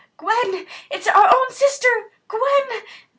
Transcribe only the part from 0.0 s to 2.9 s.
"Gwen! It's our own Sister Gwen!"